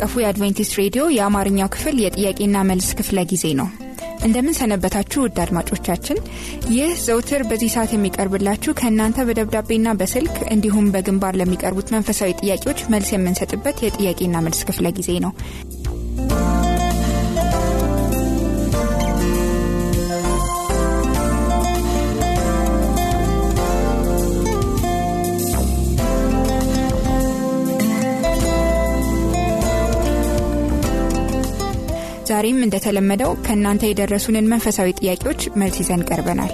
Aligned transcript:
አቀፉ 0.00 0.20
የአድቬንቲስት 0.20 0.74
ሬዲዮ 0.78 1.02
የአማርኛው 1.14 1.68
ክፍል 1.74 1.96
የጥያቄና 2.02 2.58
መልስ 2.68 2.86
ክፍለ 2.98 3.18
ጊዜ 3.32 3.46
ነው። 3.58 3.66
እንደምን 4.26 4.56
ሰነበታችሁ 4.58 5.18
ውድ 5.24 5.38
አድማጮቻችን። 5.44 6.18
ይህ 6.76 6.92
ዘውትር 7.04 7.42
በዚህ 7.50 7.72
ሰዓት 7.74 7.90
የሚቀርብላችሁ 7.94 8.72
ከእናንተ 8.78 9.26
በደብዳቤና 9.28 9.92
በስልክ 10.00 10.36
እንዲሁም 10.54 10.88
በግንባር 10.94 11.36
ለሚቀርቡት 11.40 11.92
መንፈሳዊ 11.96 12.32
ጥያቄዎች 12.40 12.80
መልስ 12.94 13.10
የምንሰጥበት 13.14 13.82
የጥያቄና 13.84 14.42
መልስ 14.46 14.62
ክፍለ 14.70 14.88
ጊዜ 14.98 15.10
ነው። 15.26 15.34
ዛሬም 32.30 32.60
እንደተለመደው 32.64 33.32
ከእናንተ 33.46 33.82
የደረሱንን 33.88 34.50
መንፈሳዊ 34.52 34.90
ጥያቄዎች 35.00 35.42
መልስ 35.62 35.78
ይዘን 35.82 36.06
ቀርበናል። 36.10 36.52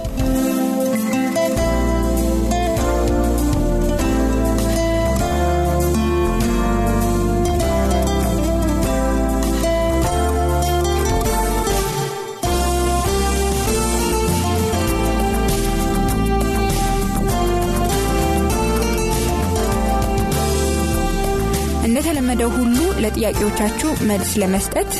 ለጥያቄዎቻችሁ 23.19 23.91
መልስ 24.09 24.31
ለመስጠት 24.41 24.91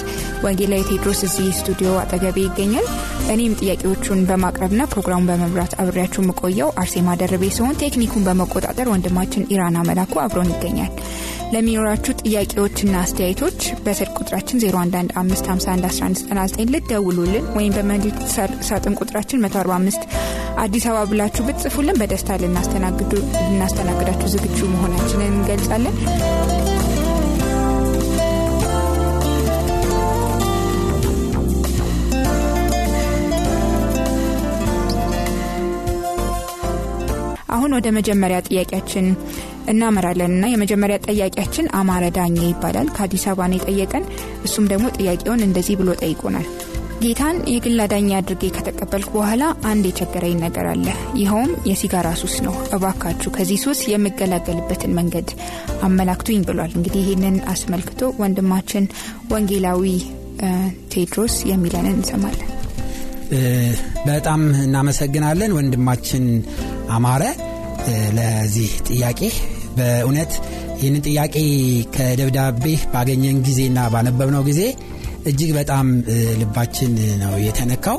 ወንጌላዊ 0.46 0.82
ቴድሮስ 0.88 1.20
እዚህ 1.28 1.50
ስቱዲዮ 1.58 1.90
አጠገቤ 2.02 2.38
ይገኛል። 2.46 2.88
እኔም 3.34 3.58
ጥያቄዎቹን 3.60 4.20
በማቅረብና 4.30 4.82
ፕሮግራሙን 4.92 5.28
በመምራት 5.30 5.74
አብሬያችሁ 5.82 6.20
የምቆየው 6.24 6.70
አርሴማ 6.82 7.10
ደርቤ 7.22 7.44
ሲሆን 7.56 7.78
ቴክኒኩን 7.82 8.26
በመቆጣጠር 8.28 8.88
ወንድማችን 8.94 9.48
ኢራና 9.54 9.78
መላኩ 9.90 10.14
አብሮን 10.24 10.50
ይገኛል። 10.54 10.92
ለሚኖራችሁ 11.54 12.14
ጥያቄዎችና 12.22 12.94
አስተያየቶች 13.04 13.60
በስልክ 13.86 14.16
ቁጥራችን 14.22 14.62
0115511199 14.64 16.58
ልትደውሉልን 16.74 17.46
ወይም 17.58 17.76
በመልእክት 17.78 18.24
ሳጥን 18.70 18.98
ቁጥራችን 19.02 19.42
145 19.46 20.02
አዲስ 20.66 20.86
አበባ 20.90 21.04
ብላችሁ 21.12 21.42
ብትጽፉልን 21.50 22.00
በደስታ 22.02 22.30
ልናስተናግዳችሁ 22.44 24.28
ዝግጁ 24.36 24.60
መሆናችንን 24.74 25.30
እንገልጻለን። 25.32 25.96
አሁን 37.58 37.76
ወደ 37.78 37.88
መጀመሪያ 37.98 38.38
ጥያቄያችን 38.48 39.06
እናመራለን 39.72 40.32
እና 40.32 40.46
የመጀመሪያ 40.52 40.98
ጥያቄያችን 41.08 41.72
አማረ 41.80 42.06
ዳኘ 42.18 42.38
ይባላል። 42.48 42.90
ከአዲስ 42.96 43.26
አበባ 43.30 43.48
ነው 43.52 43.58
የጠየቀን። 43.60 44.04
እሱም 44.48 44.68
ደግሞ 44.72 44.88
ጥያቄውን 44.98 45.46
እንደዚህ 45.48 45.78
ብሎ 45.80 45.92
ጠይቆናል። 46.02 46.48
ጌታን 47.02 47.38
የግል 47.52 47.80
አዳኝ 47.84 48.08
አድርጌ 48.20 48.44
ከተቀበልኩ 48.54 49.10
በኋላ 49.18 49.44
አንድ 49.72 49.84
የቸገረኝ 49.88 50.36
ነገር 50.44 50.68
አለ። 50.72 50.86
ይኸውም 51.20 51.52
የሲጋራ 51.70 52.08
ሱስ 52.22 52.36
ነው። 52.46 52.56
እባካችሁ 52.76 53.32
ከዚህ 53.36 53.60
ሱስ 53.66 53.82
የምገላገልበትን 53.92 54.96
መንገድ 55.00 55.30
አመላክቱኝ 55.88 56.40
ብሏል። 56.48 56.72
እንግዲህ 56.78 57.04
ይህንን 57.06 57.38
አስመልክቶ 57.54 58.10
ወንድማችን 58.22 58.86
ወንጌላዊ 59.34 59.84
ቴድሮስ 60.94 61.36
የሚለንን 61.52 61.96
እንሰማለን። 61.96 62.50
በጣም 64.08 64.42
እናመሰግናለን 64.66 65.56
ወንድማችን 65.56 66.26
አማረ 66.90 67.24
ለዚህ 68.18 68.72
ጥያቄ። 68.90 69.22
በእውነት 69.78 70.32
ይህንን 70.80 71.04
ጥያቄ 71.08 71.36
ከደብዳቤ 71.96 72.64
ባገኘን 72.94 73.38
ጊዜና 73.48 73.80
ባነበብነው 73.94 74.44
ጊዜ 74.50 74.62
እጅግ 75.30 75.52
በጣም 75.58 75.88
ልባችን 76.42 76.92
ነው 77.24 77.34
የተነካው 77.46 77.98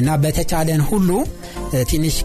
እና 0.00 0.10
በተቻለን 0.22 0.82
ሁሉ 0.90 1.10
ትንሽ 1.90 2.16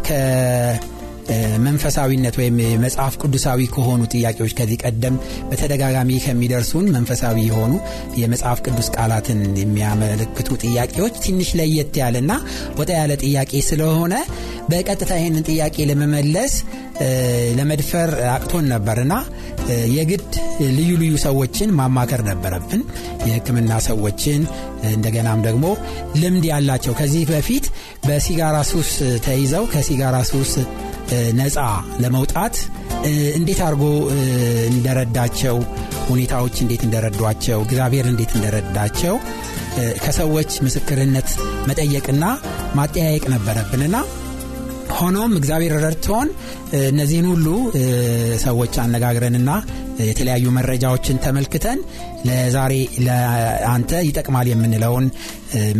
ከመንፈሳዊነት 1.28 2.36
ወይም 2.40 2.56
መጽሐፍ 2.84 3.14
ቅዱሳዊ 3.22 3.60
ከሆኑ 3.74 4.02
ጥያቄዎች 4.14 4.54
ከዚህ 4.60 4.78
ቀደም 4.84 5.16
በተደጋጋሚ 5.50 6.12
ከሚደርሱን 6.24 6.86
መንፈሳዊ 6.96 7.36
የሆኑ 7.48 7.74
የመጽሐፍ 8.22 8.60
ቅዱስ 8.66 8.88
ቃላትን 8.96 9.42
የሚያመለክቱ 9.62 10.58
ጥያቄዎች 10.64 11.14
ትንሽ 11.26 11.50
ለየት 11.60 11.94
ያለና 12.02 12.32
ወጣ 12.80 12.90
ያለ 13.00 13.14
ጥያቄ 13.24 13.62
ስለሆነ 13.70 14.14
በቀጥታ 14.70 15.12
ይህንን 15.20 15.46
ጥያቄ 15.50 15.76
ለመመለስ 15.90 16.54
ለመድፈር 17.58 18.10
አቅቶን 18.32 18.66
ነበርና 18.74 19.14
የግድ 19.96 20.32
ልዩ 20.78 20.92
ልዩ 21.02 21.14
ሰዎችን 21.26 21.70
ማማከር 21.80 22.22
ነበረብን። 22.30 22.82
የሕክምና 23.28 23.72
ሰዎችን 23.88 24.42
እንደገናም 24.92 25.40
ደግሞ 25.48 25.66
ልምድ 26.22 26.46
ያላቸው 26.52 26.94
ከዚህ 27.00 27.24
በፊት 27.32 27.66
በሲጋራ 28.08 28.58
ሱስ 28.72 28.92
ተይዘው 29.26 29.66
ከሲጋራ 29.74 30.18
ሱስ 30.32 30.54
ነፃ 31.40 31.58
ለመውጣት 32.04 32.56
እንዴት 33.38 33.60
አድርጎ 33.68 33.84
እንደረዳቸው 34.72 35.58
ሁኔታዎች 36.10 36.56
እንዴት 36.64 36.82
እንደረዷቸው 36.88 37.60
እግዚአብሔር 37.66 38.06
እንዴት 38.12 38.32
እንደረዳቸው 38.38 39.16
ከሰዎች 40.04 40.52
ምስክርነት 40.66 41.30
መጠየቅና 41.70 42.24
ማጠያየቅ 42.80 43.26
ነበረብንና 43.34 43.96
ሆኖም 45.00 45.32
እግዚአብሔር 45.40 45.74
ረድቶን 45.84 46.28
እነዚህን 46.90 47.28
ሁሉ 47.32 47.48
ሰዎች 48.44 48.74
አነጋግረንና 48.84 49.52
የተለያዩ 50.08 50.46
መረጃዎችን 50.58 51.22
ተመልክተን 51.24 51.80
ለዛሬ 52.28 52.74
ለአንተ 53.06 54.02
ይጠቅማል 54.08 54.48
የምንለውን 54.52 55.06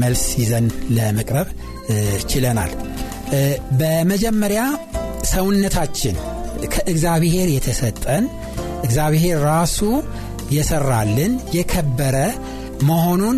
መልስ 0.02 0.24
ይዘን 0.42 0.68
ለመቅረብ 0.98 1.50
ችለናል። 2.32 2.72
በመጀመሪያ 3.80 4.62
ሰውነታችን 5.32 6.16
ከእግዚአብሔር 6.74 7.48
የተሰጠን 7.54 8.26
እግዚአብሔር 8.84 9.38
ራሱ 9.50 9.80
የሰራልን 10.52 11.34
የከበረ 11.58 12.18
መሆኑን 12.90 13.38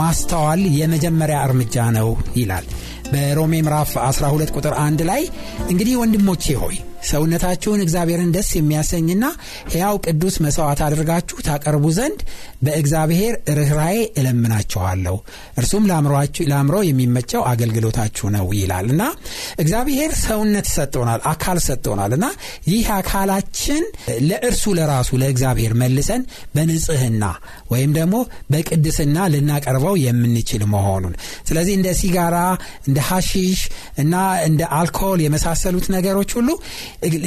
ማስተዋል 0.00 0.60
የመጀመሪያ 0.78 1.38
እርምጃ 1.46 1.76
ነው 1.96 2.08
ይላል። 2.36 2.66
በሮሜ 3.12 3.54
ምዕራፍ 3.66 3.92
12 4.04 4.56
ቁጥር 4.58 4.74
1 4.82 5.04
ላይ 5.10 5.22
እንግዲህ 5.72 5.94
ወንድሞቼ 6.02 6.54
ሆይ 6.62 6.76
ሰውነታችሁን 7.08 7.82
እግዚአብሔርን 7.84 8.30
ደስ 8.34 8.50
የሚያሰኝና 8.56 9.24
ሕያው 9.72 9.96
ቅዱስ 10.06 10.34
መሥዋዕት 10.44 10.80
አድርጋችሁ 10.86 11.36
ታቀርቡ 11.46 11.84
ዘንድ 11.96 12.20
በእግዚአብሔር 12.64 13.34
ርኅራዬ 13.58 13.98
እለምናችኋለሁ። 14.20 15.16
እርሱም 15.58 15.86
ለአእምሮ 15.88 16.76
የሚመቸው 16.88 17.42
አገልግሎታችሁ 17.52 18.26
ነው 18.34 18.46
ይላል። 18.58 18.86
እና 18.94 19.02
እግዚአብሔር 19.62 20.10
ሰውነት 20.22 20.66
ሰጥቶናል 20.74 21.20
አካል 21.32 21.58
ሰጥቶናል። 21.66 22.12
እና 22.16 22.26
ይህ 22.68 22.86
አካላችን 22.96 23.82
ለእርሱ 24.28 24.64
ለራሱ 24.78 25.10
ለእግዚአብሔር 25.22 25.74
መልሰን 25.82 26.22
በንጽህና 26.54 27.24
ወይም 27.72 27.90
ደግሞ 27.96 28.16
በቅድስና 28.52 29.16
ልናቀርበው 29.32 29.94
የምንችል 30.02 30.62
መሆኑን። 30.72 31.14
ስለዚህ 31.48 31.74
እንደ 31.78 31.88
ሲጋራ 32.00 32.36
እንደ 32.86 32.98
ሐሺሽ 33.08 33.60
እና 34.02 34.14
እንደ 34.46 34.62
አልኮል 34.76 35.20
የመሳሰሉት 35.24 35.86
ነገሮች 35.94 36.30
ሁሉ 36.38 36.50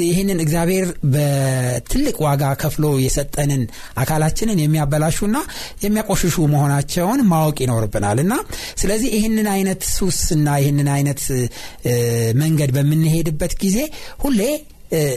ይህንን 0.06 0.40
እግዚአብሔር 0.44 0.86
በትልቅ 1.14 2.16
ዋጋ 2.26 2.44
ከፍሎ 2.62 2.86
የሰጠንን 3.04 3.64
አካላችንን 4.02 4.62
የሚያበላሹና 4.64 5.38
የሚያቆሽሹ 5.86 6.38
መሆናቸውን 6.54 7.22
ማወቅ 7.32 7.58
ይኖርብናል። 7.66 8.20
እና 8.24 8.34
ስለዚህ 8.82 9.10
ይህንን 9.18 9.50
አይነት 9.56 9.82
ሱስና 9.96 10.48
ይህንን 10.62 10.90
አይነት 10.96 11.24
መንገድ 12.42 12.72
በምንሄድበት 12.76 13.54
ጊዜ 13.62 13.78
ሁሌ 14.20 14.42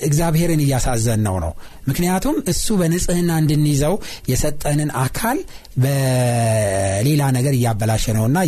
እግዚአብሔርን 0.09 0.61
እያሳዘን 0.65 1.21
ነው። 1.27 1.37
ነው 1.39 1.53
ምክንያቱም 1.89 2.37
እሱ 2.53 2.77
በንጽህና 2.81 3.31
እንድንይዘው 3.43 3.95
የሰጠንን 4.31 4.91
አካል 5.03 5.39
በሌላ 5.83 7.23
ነገር 7.37 7.55
እያበላሸ 7.59 8.07
ነውና 8.17 8.39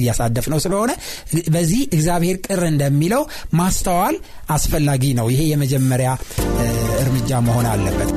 እያሳደፍ 0.00 0.46
ነው 0.52 0.60
ስለሆነ 0.64 0.90
በዚህ 1.54 1.82
እግዚአብሔር 1.96 2.38
ቅር 2.46 2.62
እንደሚለው 2.70 3.24
ማስተዋል 3.54 4.16
አስፈላጊ 4.50 5.04
ነው። 5.20 5.28
ይሄ 5.34 5.42
የመጀመሪያ 5.50 6.10
እርምጃ 7.02 7.40
መሆን 7.46 7.68
አለበት 7.72 8.12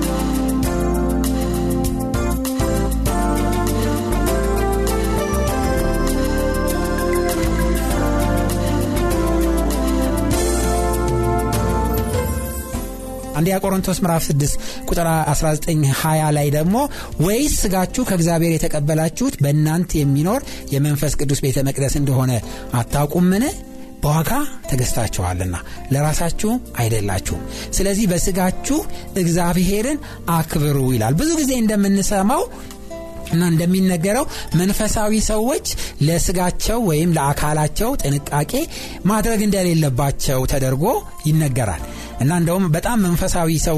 አንደኛ 13.43 13.57
ቆሮንቶስ 13.63 13.97
ምዕራፍ 14.03 14.25
6 14.25 14.53
ቁጥር 14.89 15.07
1920 15.29 16.27
ላይ 16.35 16.47
ደግሞ 16.55 16.75
ወይስ 17.23 17.53
ስጋችሁ 17.63 18.03
ከእግዚአብሔር 18.09 18.51
የተቀበላችሁት 18.53 19.35
በእናንተ 19.41 19.91
የሚኖር 19.99 20.41
የመንፈስ 20.73 21.13
ቅዱስ 21.19 21.39
ቤተ 21.45 21.63
መቅደስ 21.67 21.93
እንደሆነ 22.01 22.31
አታውቁምን? 22.73 23.43
በዋጋ 24.03 24.31
ተገዝታችኋልና 24.69 25.55
ለራሳችሁ 25.91 26.51
አይደላችሁም። 26.77 27.43
ስለዚህ 27.71 28.05
በስጋችሁ 28.11 28.79
እግዚአብሔርን 29.17 29.99
አክብሩ 30.35 30.77
ይላል። 30.95 31.15
ብዙ 31.19 31.31
ጊዜ 31.39 31.51
እንደምንሰማው 31.59 32.43
እና 33.33 33.43
እንደሚነገረው 33.51 34.25
መንፈሳዊ 34.55 35.19
ሰዎች 35.29 35.67
ለስጋቸው 36.01 36.79
ወይም 36.89 37.13
ለአካላቸው 37.17 37.91
ጥንቃቄ 38.03 38.51
ማድረግ 39.05 39.41
እንደሌለባቸው 39.45 40.41
ተደርጎ 40.51 40.85
ይነገራል 41.25 41.83
እና 42.23 42.33
እንደውም 42.41 42.65
በጣም 42.75 42.97
መንፈሳዊ 43.05 43.49
ሰው 43.65 43.77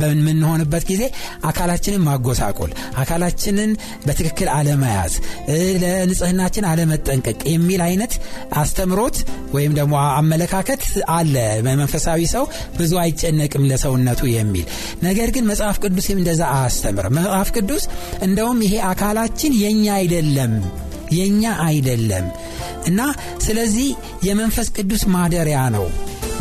በምንሆንበት 0.00 0.84
ጊዜ 0.90 1.02
አካላችንን 1.48 2.02
ማጎሳቆል 2.06 2.70
አካላችንን 3.02 3.70
በትክክል 4.06 4.48
አለመያዝ 4.56 5.14
ለንጽህናችን 5.82 6.68
አለመጠንቀቅ 6.70 7.38
የሚል 7.52 7.82
አይነት 7.86 8.12
አስተምሮት 8.60 9.16
ወይም 9.54 9.72
ደግሞ 9.78 9.94
አመለካከት 10.18 10.82
አለ 11.14 11.34
መንፈሳዊ 11.70 12.20
ሰው 12.34 12.44
ብዙ 12.78 12.92
አይጨነቅም 13.02 13.66
ለሰውነቱ 13.70 14.22
የሚል። 14.32 14.66
ነገር 15.02 15.30
ግን 15.34 15.48
መጽሐፍ 15.50 15.76
ቅዱስም 15.84 16.20
እንደዛ 16.20 16.42
አያስተምርም። 16.54 17.16
መጽሐፍ 17.18 17.50
ቅዱስ 17.56 17.84
እንደውም 18.22 18.60
ይሄ 18.66 18.74
አካላችን 18.92 19.52
የኛ 19.62 19.84
አይደለም 19.98 20.54
የኛ 21.12 21.44
አይደለም 21.64 22.26
እና 22.86 23.00
ስለዚህ 23.44 23.88
የመንፈስ 24.26 24.68
ቅዱስ 24.76 25.02
ማደሪያ 25.14 25.60
ነው 25.74 25.86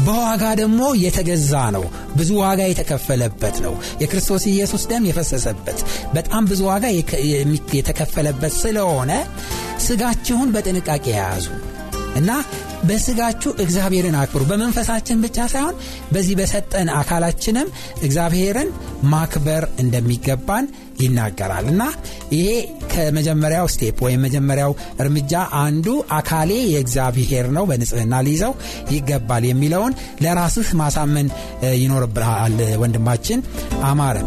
በዋጋ 0.05 0.43
ደግሞ 0.59 0.81
የተገዛ 1.01 1.53
ነው። 1.75 1.83
ብዙ 2.15 2.29
ዋጋ 2.41 2.61
የተከፈለበት 2.67 3.57
ነው። 3.65 3.73
የክርስቶስ 4.01 4.43
ኢየሱስ 4.51 4.83
ደም 4.91 5.07
የፈሰሰበት 5.09 5.79
በጣም 6.13 6.45
ብዙ 6.51 6.61
ዋጋ 6.69 6.85
የተከፈለበት 7.75 8.55
ስለሆነ 8.61 9.11
ስጋችሁን 9.85 10.49
በጥንቃቄ 10.55 11.05
ያዙ 11.11 11.45
እና 12.15 12.31
በስጋችሁ 12.87 13.51
እግዚአብሔርን 13.63 14.15
አክብሩ። 14.19 14.43
በመንፈሳችን 14.49 15.21
ብቻ 15.23 15.37
ሳይሆን 15.51 15.75
በዚህ 16.11 16.35
በሰጠን 16.39 16.89
አካላችንም 16.99 17.67
እግዚአብሔርን 18.05 18.69
ማክበር 19.11 19.65
እንደሚገባን 19.83 20.65
ይናገራል። 21.01 21.65
እና 21.71 21.83
ይሄ 22.35 22.49
ከመጀመሪያው 22.91 23.67
step 23.73 23.99
ወይም 24.05 24.23
መጀመሪያው 24.25 24.73
እርምጃ 25.01 25.33
አንዱ 25.61 25.87
አካሌ 26.17 26.51
የእግዚአብሔር 26.73 27.47
ነው 27.57 27.65
በንጽህና 27.71 28.15
ሊይዘው 28.27 28.55
ይገባል 28.95 29.45
የሚለውን 29.49 29.95
ለራስህ 30.21 30.71
ማሳመን 30.81 31.29
ይኖርብሃል 31.81 32.57
ወንድማችን 32.83 33.41
አማረ 33.85 34.17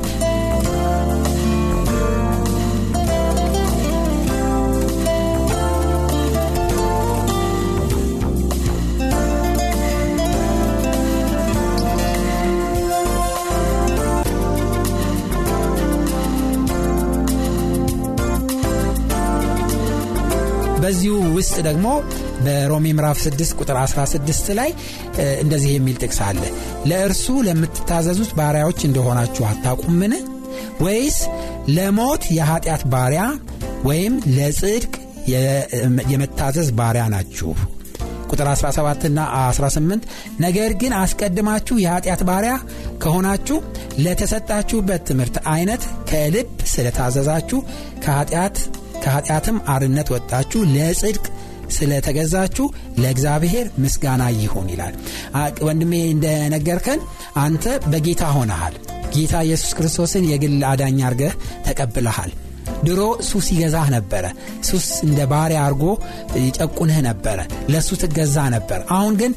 በዚሁ 20.85 21.15
ውስጥ 21.37 21.55
ደግሞ 21.67 21.87
በሮሜ 22.45 22.87
ምዕራፍ 22.97 23.19
6 23.23 23.53
ቁጥር 23.61 23.77
16 23.83 24.51
ላይ 24.59 24.71
እንደዚህ 25.43 25.71
የሚል 25.75 25.97
ጥቅስ 26.03 26.19
አለ። 26.27 26.41
ለእርሱ 26.87 27.27
ለምትታዘዙት 27.47 28.33
ባሪያዎች 28.39 28.81
እንደሆናችሁ 28.89 29.45
አታቁምን 29.51 30.15
ወይስ 30.81 31.19
ለሞት 31.69 32.25
የኃጢአት 32.39 32.83
ባሪያ 32.93 33.23
ወይም 33.85 34.15
ለጽድቅ 34.37 34.93
የመታዘዝ 36.13 36.69
ባሪያ 36.79 37.05
ናችሁ? 37.15 37.51
ቁጥር 38.31 38.49
17 38.53 39.09
ና 39.11 39.25
18 39.41 40.07
ነገር 40.41 40.71
ግን 40.81 40.93
አስቀድማችሁ 41.01 41.77
የኃጢአት 41.79 42.23
ባሪያ 42.29 42.55
ከሆናችሁ 42.99 43.59
ለተሰጣችሁበት 43.99 45.03
ትምህርት 45.07 45.37
አይነት 45.49 45.83
ከልብ 46.11 46.51
ስለታዘዛችሁ 46.67 47.61
ከኃጢአት 48.05 48.57
ከኃጢአትም 49.05 49.59
አርነት 49.75 50.09
ወጣችሁ 50.15 50.61
ለጽድቅ 50.75 51.25
ስለተገዛችሁ 51.75 52.67
ለእግዚአብሔር 52.99 53.67
ምስጋና 53.79 54.23
ይሁን 54.39 54.67
ይላል። 54.73 54.95
ወንድሜ 55.67 55.93
እንደነገርከን 56.15 57.01
አንተ 57.43 57.65
በጌታ 57.93 58.25
ሆነሃል። 58.37 58.75
ጌታ 59.15 59.35
ኢየሱስ 59.47 59.73
ክርስቶስን 59.79 60.25
የግል 60.31 60.57
አዳኝ 60.71 60.99
አርገህ 61.09 61.35
ተቀብለሃል። 61.67 62.33
ድሮ 62.85 63.01
ሱስ 63.29 63.47
ይገዛህ 63.53 63.87
ነበረ። 63.95 64.25
ሱስ 64.69 64.87
እንደ 65.07 65.21
ባሪያ 65.31 65.59
አርጎ 65.67 65.83
ይጨቁንህ 66.41 66.99
ነበረ። 67.07 67.39
ለእሱ 67.73 67.91
ትገዛ 68.03 68.37
ነበር። 68.55 68.81
አሁን 68.97 69.15
ግን 69.21 69.33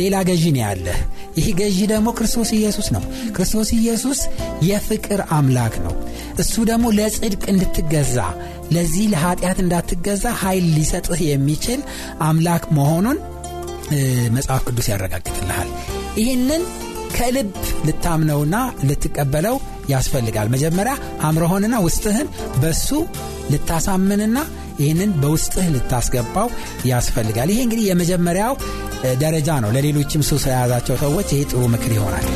ሌላ 0.00 0.16
ገዢ 0.28 0.44
ነው 0.54 0.62
ያለህ። 0.64 0.98
ይህ 1.38 1.48
ገዢ 1.58 1.78
ደግሞ 1.90 2.08
ክርስቶስ 2.18 2.50
ኢየሱስ 2.58 2.88
ነው። 2.94 3.02
ክርስቶስ 3.36 3.70
ኢየሱስ 3.78 4.20
የፍቅር 4.68 5.22
አምላክ 5.36 5.74
ነው 5.84 5.94
እሱ 6.42 6.54
ደግሞ 6.70 6.86
ለጽድቅ 6.96 7.42
እንድትገዛ 7.52 8.16
ለዚህ 8.74 9.04
ለኃጢአት 9.12 9.58
እንዳትገዛ 9.64 10.24
ኃይል 10.40 10.64
ሊሰጥህ 10.76 11.20
የሚችል 11.26 11.80
አምላክ 12.26 12.64
መሆኑን 12.78 13.18
መጽሐፍ 14.36 14.62
ቅዱስ 14.68 14.86
ያረጋግጥልሃል። 14.92 15.68
ይህንን 16.20 16.62
ከልብ 17.16 17.50
ልታምነውና 17.86 18.56
ልትቀበለው 18.88 19.56
ያስፈልጋል። 19.88 20.48
መጀመሪያ 20.54 20.94
አምረሆንና 21.28 21.76
ውስጥህን 21.86 22.28
በሱ 22.62 22.88
ልታሳምንና 23.52 24.38
ይህንን 24.80 25.10
በውስጥህ 25.22 25.66
ልታስገባው 25.74 26.48
ያስፈልጋል። 26.90 27.50
ይሄ 27.52 27.60
እንግዲህ 27.66 27.86
የመጀመሪያው 27.88 28.54
ደረጃ 29.22 29.48
ነው። 29.64 29.72
ለሌሎችም 29.76 30.26
ሱስ 30.30 30.46
የያዛቸው 30.48 30.96
ሰዎች 31.04 31.28
ይሄ 31.34 31.42
ጥሩ 31.50 31.62
ምክር 31.74 31.92
ይሆናል 31.96 32.26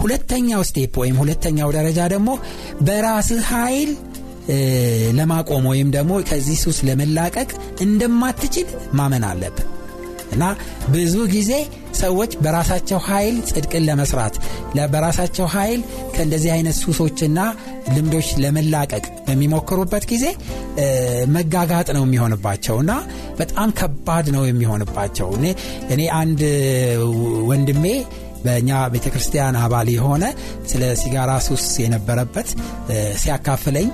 ሁለተኛው 0.00 0.62
ስቴፕ 0.68 0.94
ወይም 1.02 1.18
ሁለተኛው 1.22 1.70
ደረጃ 1.76 2.00
ደግሞ 2.14 2.30
በራስህ 2.80 3.42
ኃይል 3.54 3.90
ለማቆም 5.18 5.66
ወይም 5.70 5.88
ደግሞ 5.96 6.12
ከዚህ 6.28 6.56
ሱስ 6.62 6.78
ለመላቀቅ 6.88 7.50
እንደማትችል 7.80 8.68
ማመን 8.98 9.24
አለብን 9.28 9.68
እና 10.34 10.44
ብዙ 10.88 11.14
ጊዜ 11.32 11.52
ሰዎች 12.00 12.32
በራሳቸው 12.42 12.98
ኃይል 13.06 13.36
ጽድቅን 13.48 13.84
ለመስራት 13.88 14.34
በራሳቸው 14.92 15.46
ኃይል 15.54 15.80
ከእንደዚህ 16.14 16.50
አይነት 16.56 16.76
ሱሶችና 16.82 17.38
ልምዶች 17.96 18.28
ለመላቀቅ 18.42 19.04
በሚሞክሩበት 19.26 20.04
ጊዜ 20.12 20.24
መጋጋጥ 21.36 21.88
ነው 21.96 22.04
የሚሆንባቸው 22.06 22.76
እና 22.84 22.92
በጣም 23.38 23.70
ከባድ 23.80 24.28
ነው 24.36 24.44
የሚሆንባቸው። 24.46 25.28
እኔ 25.90 26.02
አንድ 26.20 26.42
ወንድሜ 27.50 27.84
በእኛ 28.44 28.70
ቤተ 28.92 29.06
ክርስቲያን 29.12 29.58
አባል 29.62 29.90
የሆነ 29.94 30.24
ስለ 30.66 30.84
ሲጋራ 31.00 31.32
ሱስ 31.46 31.66
የነበረበት 31.82 32.48
ሲያካፍለኝ 33.22 33.88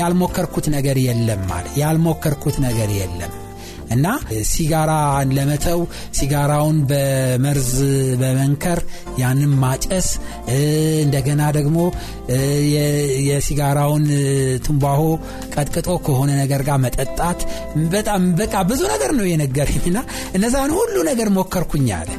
ያልሞከርኩት 0.00 0.68
ነገር 0.76 0.98
የለም 1.06 1.44
አለ። 1.56 1.66
ያልሞከርኩት 1.80 2.58
ነገር 2.64 2.90
የለም። 2.98 3.34
እና 3.90 4.06
ሲጋራን 4.48 5.28
ለመተው 5.36 5.80
ሲጋራውን 6.18 6.78
በመርዝ 6.90 7.70
በመንከር 8.20 8.80
ያንን 9.20 9.52
ማጨስ 9.62 10.08
እንደገና 11.04 11.42
ደግሞ 11.56 11.78
የሲጋራውን 13.28 14.04
ትንባሆ 14.66 15.02
ቀጥቅጦ 15.54 15.88
ከሆነ 16.06 16.30
ነገር 16.42 16.62
ጋር 16.68 16.78
መጠጣት 16.84 17.40
በጣም 17.90 18.24
በቃ 18.40 18.54
ብዙ 18.70 18.82
ነገር 18.94 19.12
ነው 19.18 19.26
የነገረኝና 19.28 19.98
እነዛን 20.34 20.72
ሁሉ 20.78 20.96
ነገር 21.10 21.30
ሞከርኩኝ 21.38 21.88
አለ። 21.98 22.10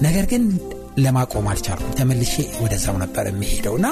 ነገር 0.00 0.26
ግን 0.32 0.42
ለማቆም 1.02 1.46
አልቻልኩም። 1.50 1.94
ተመልሼ 1.98 2.34
ወደዛው 2.62 2.96
ነበር 3.02 3.24
የሚሄደው 3.30 3.74
እና 3.78 3.88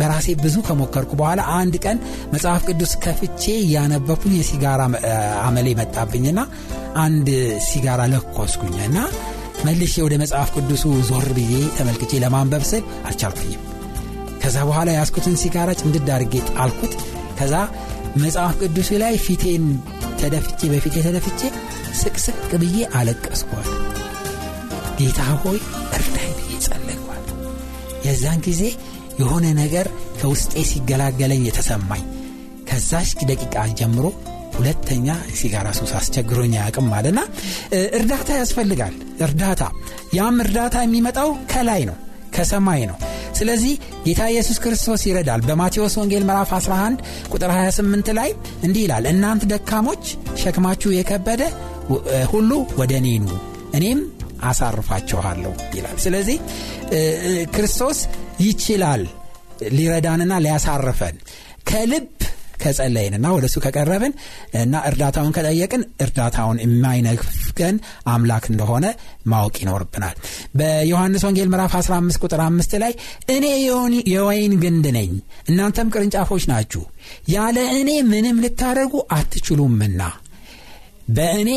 በራሴ 0.00 0.28
ብዙ 0.42 0.56
ከሞከርኩ 0.66 1.12
በኋላ 1.20 1.40
አንድ 1.58 1.74
ቀን 1.84 1.98
መጽሐፍ 2.34 2.62
ቅዱስ 2.68 2.92
ከፍቼ 3.04 3.42
እያነበኩኝ 3.64 4.34
የሲጋራ 4.38 4.80
አመሌ 5.44 5.68
መጣብኝና 5.80 6.40
አንድ 7.04 7.28
ሲጋራ 7.68 8.00
ለኮስኩኝ 8.12 8.76
እና 8.88 8.98
መልሼ 9.64 9.94
ወደ 10.04 10.14
መጽሐፍ 10.22 10.50
ቅዱሱ 10.56 10.84
ዞር 11.08 11.28
ብዬ 11.36 11.54
ተመልክቼ 11.76 12.20
ለማንበብ 12.22 12.62
ስል 12.68 12.84
አልቻልኩኝም። 13.08 13.64
ከዛ 14.42 14.56
በኋላ 14.68 14.90
ያስኩትን 14.96 15.34
ሲጋራ 15.40 15.70
ጭምድድ 15.80 16.08
አድርጌ 16.14 16.34
ጣልኩት። 16.50 16.92
ከዛ 17.38 17.54
መጽሐፍ 18.18 18.54
ቅዱሱ 18.62 18.90
ላይ 19.02 19.14
ፊቴን 19.24 19.64
ተደፍቼ 20.20 20.60
በፊቴ 20.72 20.94
ተደፍቼ 21.04 21.40
ስቅስቅ 22.00 22.50
ብዬ 22.62 22.78
አለቀስኳል 22.98 23.68
ጌታ 24.98 25.20
ሆይ 25.42 25.58
የዛን 28.10 28.40
ጊዜ 28.46 28.62
የሆነ 29.20 29.46
ነገር 29.60 29.86
ከውስጤ 30.20 30.52
ሲገላገለኝ 30.70 31.42
የተሰማኝ። 31.46 32.04
ከዛች 32.68 33.10
ደቂቃ 33.30 33.64
ጀምሮ 33.78 34.04
ሁለተኛ 34.56 35.08
ሲጋራ 35.38 35.68
ሱስ 35.78 35.92
አስቸግሮኝ 35.98 36.52
አያውቅም 36.56 36.88
አለና 36.96 37.20
እርዳታ 37.98 38.28
ያስፈልጋል። 38.38 38.94
እርዳታ 39.26 39.62
ያም 40.18 40.38
እርዳታ 40.44 40.76
የሚመጣው 40.84 41.30
ከላይ 41.52 41.82
ነው 41.90 41.96
ከሰማይ 42.34 42.82
ነው። 42.90 42.98
ስለዚህ 43.38 43.72
ጌታ 44.06 44.22
ኢየሱስ 44.32 44.58
ክርስቶስ 44.64 45.02
ይረዳል። 45.08 45.42
በማቴዎስ 45.48 45.94
ወንጌል 46.00 46.24
ምዕራፍ 46.28 46.50
11 46.56 47.02
ቁጥር 47.32 47.50
28 47.54 48.10
ላይ 48.18 48.30
እንዲህ 48.66 48.82
ይላል 48.84 49.04
እናንት 49.12 49.44
ደካሞች 49.52 50.04
ሸክማችሁ 50.42 50.90
የከበደ 50.92 51.42
ሁሉ 52.32 52.50
ወደ 52.80 52.92
እኔ 53.00 53.08
ኑ 53.22 53.28
እኔም 53.78 54.00
አሳርፋችኋለሁ 54.48 55.52
ይላል። 55.76 55.96
ስለዚህ 56.04 56.38
ክርስቶስ 57.54 58.00
ይችላል 58.44 59.04
ሊረዳንና 59.76 60.34
ሊያሳርፈን 60.44 61.16
ከልብ 61.70 62.06
ከጸለይንና 62.62 63.26
ወደ 63.34 63.44
እሱ 63.48 63.58
ከቀረብን 63.64 64.12
እና 64.62 64.74
እርዳታውን 64.88 65.34
ከጠየቅን 65.36 65.82
እርዳታውን 66.04 66.58
የማይነፍገን 66.62 67.76
አምላክ 68.12 68.44
እንደሆነ 68.50 68.86
ማወቅ 69.26 69.54
ይኖርብናል። 69.62 70.16
በዮሐንስ 70.58 71.22
ወንጌል 71.28 71.48
ምዕራፍ 71.52 71.74
15 71.78 72.20
ቁጥር 72.22 72.40
5 72.46 72.76
ላይ 72.82 72.92
እኔ 73.34 73.46
የወይን 74.12 74.54
ግንድ 74.64 74.86
ነኝ 74.98 75.10
እናንተም 75.50 75.92
ቅርንጫፎች 75.94 76.44
ናችሁ 76.52 76.82
ያለ 77.34 77.58
እኔ 77.78 77.90
ምንም 78.10 78.42
ልታደርጉ 78.44 78.94
አትችሉምና 79.18 80.02
በእኔ 81.16 81.50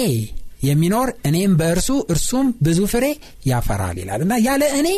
የሚኖር 0.64 1.10
እኔም 1.28 1.54
በእርሱ 1.60 1.90
እርሱም 2.14 2.48
ብዙ 2.66 2.80
ፍሬ 2.92 3.06
ያፈራል 3.50 3.98
ይላል። 4.02 4.22
እና 4.26 4.34
ያለ 4.48 4.64
እኔ 4.80 4.90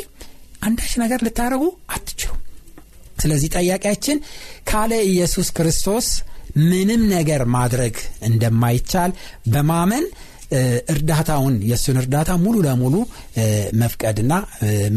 አንዳች 0.62 0.94
ነገር 1.02 1.20
ልታደርጉ 1.26 1.64
አትችሉም። 1.96 2.40
ስለዚህ 3.20 3.50
ጠያቂያችን 3.56 4.18
ካለ 4.70 4.94
ኢየሱስ 5.10 5.50
ክርስቶስ 5.58 6.08
ምንም 6.70 7.02
ነገር 7.14 7.42
ማድረግ 7.56 7.96
እንደማይቻል 8.28 9.12
በማመን 9.54 10.06
እርዳታውን 10.92 11.56
የእሱን 11.70 11.98
እርዳታ 12.02 12.32
ሙሉ 12.44 12.56
ለሙሉ 12.66 12.96
መፍቀድና 13.82 14.34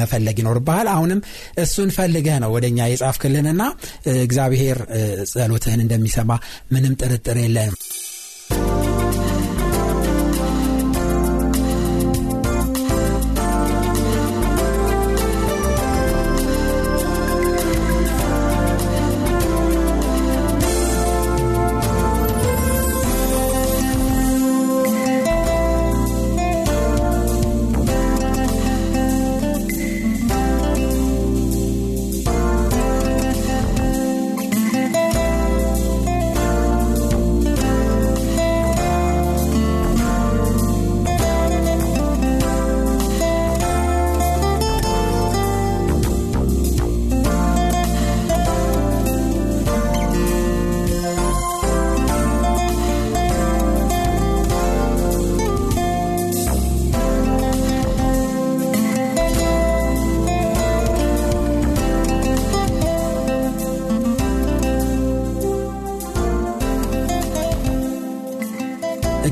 መፈለግ 0.01 0.37
ይኖርብሃል። 0.43 0.89
አሁንም 0.95 1.21
እሱን 1.63 1.91
ፈልገህ 1.97 2.37
ነው 2.45 2.51
ወደ 2.57 2.67
እኛ 2.73 2.89
የጻፍክልንና 2.91 3.63
እግዚአብሔር 4.25 4.81
ጸሎትህን 5.33 5.83
እንደሚሰማ 5.85 6.31
ምንም 6.73 6.95
ጥርጥር 7.03 7.39
የለንም 7.45 7.79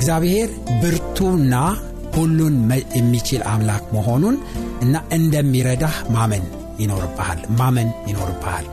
እግዚአብሔር 0.06 0.50
ብርቱና 0.82 1.54
ሁሉን 2.16 2.56
የሚችል 2.96 3.40
አምላክ 3.52 3.84
መሆኑን 3.94 4.36
እና 4.82 4.94
እንደሚረዳህ 5.16 5.94
ማመን 6.14 6.44
ይኖርብሃል 6.82 7.40
ማመን 7.60 7.88
ይኖርብሃል። 8.10 8.66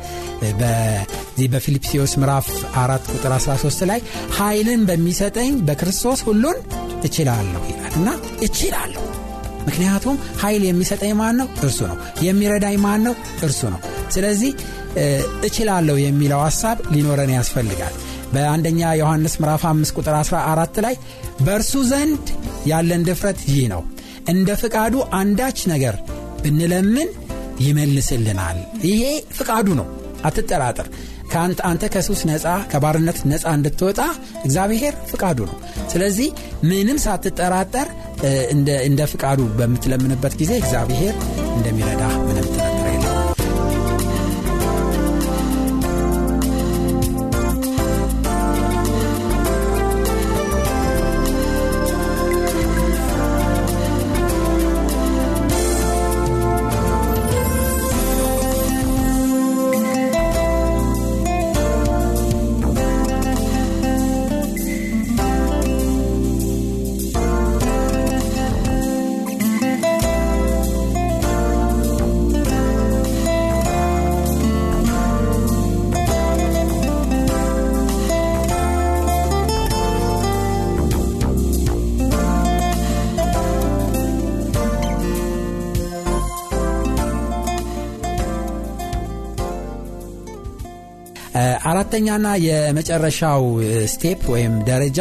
በዚህ 0.59 1.47
በፊልጵስዎስ 1.53 2.13
ምዕራፍ 2.21 2.49
4 2.81 3.09
ቁጥር 3.13 3.33
13 3.37 3.83
ላይ 3.91 3.99
ኃይልን 4.37 4.83
በሚሰጠኝ 4.85 5.51
በክርስቶስ 5.69 6.21
ሁሉን 6.27 6.59
እችላለሁ 7.03 7.63
ይላል 7.71 7.95
እና 7.95 8.07
እችላለሁ። 8.47 9.03
ምክንያቱም 9.65 10.15
ኃይል 10.41 10.63
የሚሰጠኝ 10.69 11.13
ማን 11.15 11.37
ነው? 11.41 11.49
እርሱ 11.63 11.81
ነው። 11.91 11.97
የሚረዳኝ 12.23 12.77
ማን 12.85 13.03
ነው? 13.07 13.15
እርሱ 13.43 13.61
ነው። 13.73 13.81
ስለዚህ 14.11 14.53
እችላለሁ 15.43 15.97
የሚለው 16.01 16.41
ሐሳብ 16.47 16.79
ሊኖረን 16.93 17.33
ያስፈልጋል 17.39 17.93
በአንደኛ 18.33 18.81
ዮሐንስ 18.99 19.33
ምዕራፍ 19.41 19.63
5 19.69 19.97
ቁጥር 19.97 20.15
14 20.19 20.79
ላይ 20.85 20.95
በእርሱ 21.45 21.73
ዘንድ 21.91 22.25
ያለን 22.67 23.03
ድፍረት 23.07 23.41
ይህ 23.49 23.65
ነው። 23.73 23.81
እንደ 24.29 24.49
ፍቃዱ 24.61 24.95
አንዳች 25.19 25.59
ነገር 25.73 25.95
ብንለምን 26.43 27.09
ይመልስልናል። 27.59 28.59
ይሄ 28.89 29.01
ፍቃዱ 29.37 29.67
ነው። 29.81 29.87
አትጠራጠር። 30.25 30.87
አንተ 31.67 31.83
ከሱስ 31.93 32.21
ነፃ 32.29 32.45
ከባርነት 32.71 33.19
ነፃ 33.31 33.45
እንድትወጣ 33.57 33.99
እግዚአብሔር 34.43 34.95
ፍቃዱ 35.11 35.39
ነው። 35.49 35.57
ስለዚህ 35.93 36.29
ምንም 36.63 36.97
ሳትጠራጠር 37.05 37.87
እንደ 38.85 39.01
ፍቃዱ 39.13 39.39
በምትለምንበት 39.57 40.35
ጊዜ 40.41 40.51
እግዚአብሔር 40.61 41.15
እንደሚረዳ 41.55 42.03
አራተኛና 91.65 92.27
የመጨረሻው 92.45 93.43
step 93.93 94.21
ወይም 94.33 94.55
ደረጃ 94.63 95.00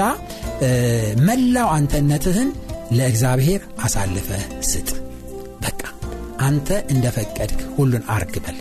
መላው 1.27 1.69
አንተነትህን 1.77 2.51
ለእግዚአብሔር 2.93 3.63
አሳልፈ 3.83 4.29
ስጥ። 4.71 4.89
በቃ 5.63 5.81
አንተ 6.41 6.69
እንደፈቀድክ 6.95 7.61
ሁሉን 7.77 8.05
አርግ 8.15 8.39
በል። 8.39 8.59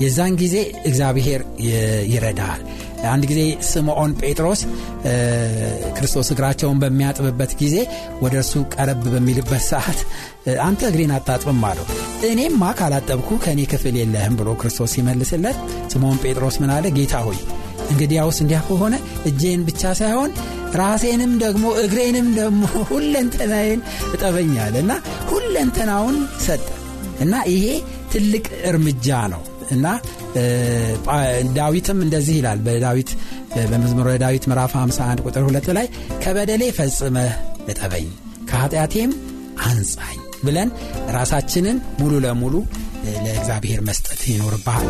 የዛን 0.00 0.34
ጊዜ 0.42 0.56
እግዚአብሔር 0.84 1.40
ይረዳሃል። 2.12 2.62
አንድ 3.10 3.24
ጊዜ 3.30 3.40
ስምዖን 3.68 4.12
ጴጥሮስ 4.20 4.60
ክርስቶስ 5.96 6.28
እግራቸውን 6.34 6.80
በሚያጥብበት 6.82 7.52
ጊዜ 7.60 7.76
ወደ 8.22 8.34
እርሱ 8.42 8.62
ቀረብ 8.74 9.02
በሚልበት 9.14 9.64
ሰዓት 9.70 10.00
አንተ 10.64 10.80
እግሬን 10.90 11.12
አታጥብም 11.16 11.62
አለው። 11.68 11.86
እኔማ 12.30 12.62
ካላጠብኩ 12.78 13.38
ከእኔ 13.44 13.60
ክፍል 13.72 13.96
የለህም 14.00 14.36
ብሎ 14.40 14.48
ክርስቶስ 14.62 14.92
ሲመልስለት 14.96 15.58
ስምዖን 15.92 16.20
ጴጥሮስ 16.24 16.58
ምን 16.62 16.72
አለ? 16.76 16.86
ጌታ 16.98 17.14
ሆይ 17.26 17.38
እንግዲያውስ 17.90 18.38
እንዲያ 18.42 18.58
ከሆነ 18.66 18.94
እጄን 19.28 19.62
ብቻ 19.68 19.92
ሳይሆን 20.00 20.30
ራሴንም 20.74 21.32
ደግሞ 21.42 21.64
እግሬንም 21.82 22.28
ደግሞ 22.36 22.60
ሁለንተናዬን 22.90 23.80
እጠበኛል 24.14 24.74
እና 24.82 24.92
ሁለንተናውን 25.32 26.18
ሰጠ 26.46 26.66
እና 27.20 27.34
ይሄ 27.52 27.64
ትልቅ 28.12 28.46
እርምጃ 28.70 29.08
ነው 29.32 29.42
እና 29.70 29.86
ዳዊትም 31.56 31.98
እንደዚህ 32.06 32.36
ይላል 32.38 32.58
በዳዊት 32.66 33.10
በመዝሙረ 33.70 34.08
ዳዊት 34.22 34.44
ምዕራፍ 34.50 34.74
51 34.78 35.22
ቁጥር 35.26 35.44
2 35.48 35.70
ላይ 35.78 35.86
ከበደሌ 36.24 36.62
ፈጽመህ 36.78 37.32
እጠበኝ 37.68 38.08
ከኃጢአቴም 38.50 39.12
አንጻኝ 39.66 40.18
ብለን 40.44 40.68
ራሳችንን 41.16 41.78
ሙሉ 42.00 42.12
ለሙሉ 42.24 42.54
ለእግዚአብሔር 43.24 43.80
መስጠት 43.88 44.20
ይኖርብሃል 44.30 44.88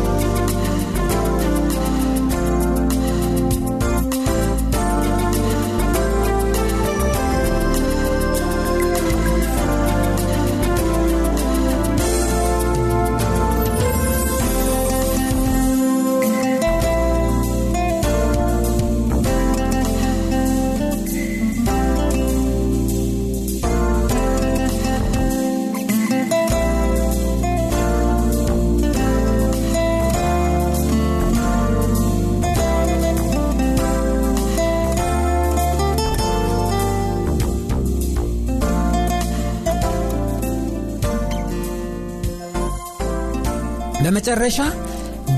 በመጨረሻ 44.03 44.59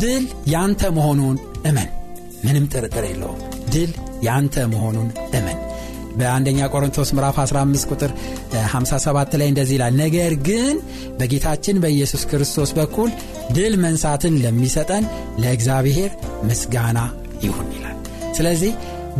ድል 0.02 0.23
ያንተ 0.47 0.84
መሆኑን 0.97 1.38
እመን። 1.69 1.89
ምንም 2.45 2.65
ጥርጥር 2.73 3.06
የለውም። 3.10 3.41
ድል 3.73 3.91
ያንተ 4.23 4.56
መሆኑን 4.73 5.08
እመን። 5.38 5.60
በአንደኛ 6.17 6.60
ቆሮንቶስ 6.71 7.10
ምዕራፍ 7.15 7.38
15 7.43 7.86
ቁጥር 7.91 8.12
57 8.67 9.38
ላይ 9.39 9.47
እንደዚህ 9.52 9.76
ይላል፣ 9.78 9.93
ነገር 10.02 10.34
ግን 10.47 10.76
በጌታችን 11.19 11.80
በኢየሱስ 11.84 12.23
ክርስቶስ 12.32 12.71
በኩል 12.80 13.10
ድል 13.54 13.76
መንሳትን 13.86 14.36
ለሚሰጠን 14.43 15.06
ለእግዚአብሔር 15.41 16.12
ምስጋና 16.43 16.99
ይሁን 17.43 17.69
ይላል። 17.76 17.97
ስለዚህ 18.38 18.73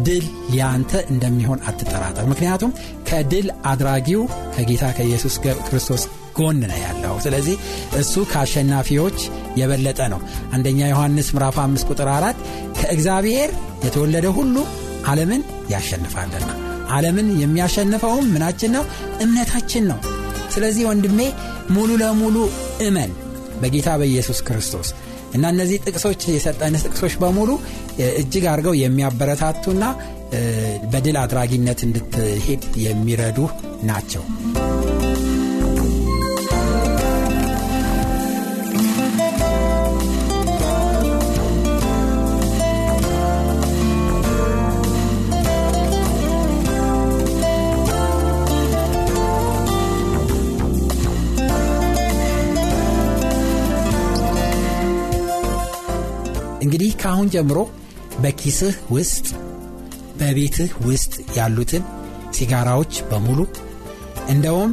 ድል 0.06 0.26
ያንተ 0.56 0.92
እንደሚሆን 1.12 1.60
አትጠራጠር። 1.68 2.26
ምክንያቱም 2.30 2.72
ከድል 3.10 3.48
አድራጊው 3.66 4.22
ከጌታ 4.56 4.86
ከኢየሱስ 4.98 5.36
ክርስቶስ 5.68 6.04
ጎን 6.38 6.60
ነው 6.64 6.80
ያለው። 6.84 7.16
ስለዚህ 7.26 7.56
እሱ 8.00 8.24
ከአሸናፊዎች 8.32 9.20
የበለጠ 9.60 10.02
ነው። 10.14 10.20
አንደኛ 10.54 10.80
ዮሐንስ 10.92 11.30
ምዕራፍ 11.36 11.58
5 11.64 11.90
ቁጥር 11.92 12.10
4 12.14 12.44
ከእግዚአብሔር 12.80 13.52
የተወለደ 13.86 14.28
ሁሉ 14.38 14.56
ዓለምን 15.08 15.42
ያሸንፋልና 15.74 16.50
ዓለምን 16.94 17.28
የሚያሸንፈውም 17.42 18.26
ምናችን 18.34 18.72
ነው? 18.76 18.84
እምነታችን 19.24 19.84
ነው። 19.92 20.00
ስለዚህ 20.54 20.84
ወንድሜ 20.90 21.20
ሙሉ 21.70 21.92
ለሙሉ 22.02 22.36
እመን 22.88 23.12
በጌታ 23.62 23.90
በኢየሱስ 24.00 24.40
ክርስቶስ 24.48 24.90
እና 25.36 25.44
እነዚህ 25.54 25.78
ጥቅሶች 25.86 26.22
የሰጠን 26.32 26.76
ጥቅሶች 26.84 27.14
በሙሉ 27.22 27.52
እጅግ 28.20 28.46
አድርገው 28.52 28.76
የሚያበረታቱና 28.82 29.84
በድል 30.94 31.18
አድራጊነት 31.24 31.82
እንድትሄድ 31.88 32.64
የሚረዱ 32.86 33.40
ናቸው። 33.84 34.24
እንግዲህ 56.74 56.94
ከአሁን 57.02 57.28
ጀምሮ 57.34 57.60
በኪስህ 58.22 58.76
ውስጥ 58.94 59.26
በቤትህ 60.20 60.72
ውስጥ 60.88 61.14
ያሉትን 61.36 61.84
ሲጋራዎች 62.38 62.94
በሙሉ 63.10 63.40
እንደውም 64.34 64.72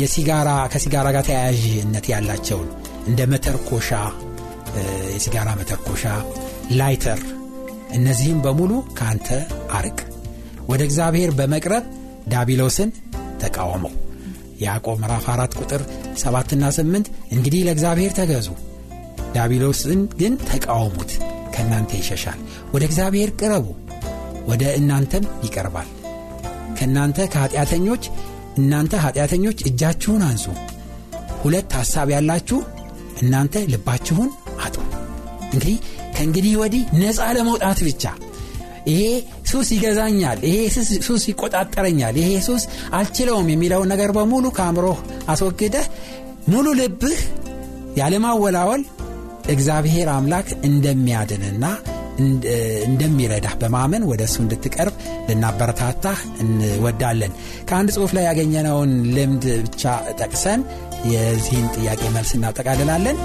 የሲጋራ 0.00 0.50
ከሲጋራ 0.72 1.06
ጋር 1.16 1.24
ተያያዥነት 1.28 2.06
ያላቸውን 2.12 2.68
እንደ 3.06 3.26
መተርኮሻ 3.32 3.90
የሲጋራ 5.14 5.48
መተርኮሻ 5.60 6.04
ላይተር 6.72 7.22
እነዚህም 7.92 8.44
በሙሉ 8.46 8.72
ከአንተ 8.94 9.28
አርቅ። 9.72 9.98
ወደ 10.68 10.80
እግዚአብሔር 10.88 11.32
በመቅረብ 11.40 11.84
ዳቢሎስን 12.28 12.92
ተቃወመው። 13.42 13.94
ያዕቆብ 14.60 14.98
ምዕራፍ 15.02 15.28
4 15.32 15.60
ቁጥር 15.62 15.84
7ና 16.24 16.72
8 16.76 17.12
እንግዲህ 17.32 17.62
ለእግዚአብሔር 17.64 18.14
ተገዙ 18.14 18.48
ዳቢሎስን 19.34 20.00
ግን 20.20 20.34
ተቃወሙት። 20.48 21.12
ከእናንተ 21.54 21.92
ይሸሻል። 22.00 22.40
ወደ 22.74 22.82
እግዚአብሔር 22.88 23.30
ቅረቡ 23.40 23.66
ወደ 24.48 24.64
እናንተም 24.78 25.24
ይቀርባል። 25.44 25.88
ከእናንተ 26.78 27.18
ከኀጢአተኞች 27.32 28.04
እናንተ 28.58 28.94
ኀጢአተኞች 29.04 29.58
እጃችሁን 29.68 30.22
አንሱ። 30.28 30.44
ሁለት 31.42 31.72
ሐሳብ 31.78 32.08
ያላችሁ 32.14 32.58
እናንተ 33.22 33.56
ልባችሁን 33.72 34.30
አጡ። 34.64 34.76
እንግዲህ 35.46 35.76
ከእንግዲህ 36.14 36.54
ወዲህ 36.60 36.82
ነፃ 37.00 37.26
ለመውጣት 37.36 37.78
ብቻ 37.88 38.04
ይሄ 38.88 39.02
ሱስ 39.50 39.68
ይገዛኛል 39.74 40.38
ይሄ 40.48 40.56
ሱስ 41.06 41.22
ይቆጣጠረኛል 41.30 42.14
ይሄ 42.20 42.30
ሱስ 42.46 42.62
አልችለውም 42.98 43.48
የሚለውን 43.52 43.90
ነገር 43.92 44.10
በሙሉ 44.16 44.46
ከአእምሮህ 44.56 44.98
አስወግደህ 45.32 45.86
ሙሉ 46.52 46.66
ልብህ 46.80 47.20
ያለማወላወል 47.98 48.82
እግዚአብሔር 49.48 50.08
አምላክ 50.14 50.48
እንደሚያድንና 50.68 51.64
እንደሚረዳህ 52.86 53.52
በማመን 53.60 54.06
ወደ 54.10 54.22
እሱ 54.28 54.36
እንድትቀርብ 54.44 54.94
ልናበረታታህ 55.28 56.20
እንወዳለን። 56.42 57.32
ከአንድ 57.68 57.90
ጽሑፍ 57.96 58.12
ላይ 58.16 58.24
ያገኘነውን 58.28 58.92
ልምድ 59.16 59.44
ብቻ 59.66 59.84
ጠቅሰን 60.20 60.62
የዚህን 61.12 61.68
ጥያቄ 61.76 62.02
መልስ 62.16 62.32
እናጠቃልላለን 62.38 63.18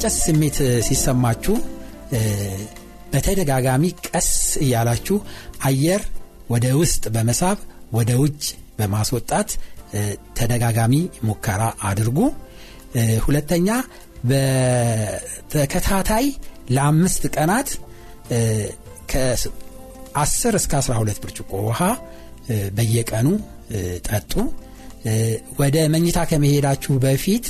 የማጨስ 0.00 0.16
ስሜት 0.24 0.56
ሲሰማችሁ 0.86 1.54
በተደጋጋሚ 3.12 3.84
ቀስ 4.06 4.28
እያላችሁ 4.64 5.16
አየር 5.68 6.02
ወደ 6.52 6.66
ውስጥ 6.80 7.02
በመሳብ 7.14 7.56
ወደ 7.96 8.10
ውጭ 8.20 8.44
በማስወጣት 8.78 9.48
ተደጋጋሚ 10.38 10.94
ሙከራ 11.28 11.62
አድርጉ። 11.88 12.18
ሁለተኛ 13.26 13.68
በተከታታይ 14.30 16.28
ለአምስት 16.70 17.24
ቀናት 17.34 17.70
ከ10 19.12 20.54
እስከ 20.60 20.74
12 20.82 21.22
ብርጭቆ 21.24 21.50
ውሃ 21.68 21.80
በየቀኑ 22.78 23.28
ጠጡ። 24.08 24.32
ወደ 25.60 25.78
መኝታ 25.94 26.20
ከመሄዳችሁ 26.30 26.94
በፊት 27.04 27.48